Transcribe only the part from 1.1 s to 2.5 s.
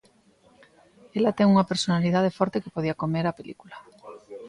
Ela ten unha personalidade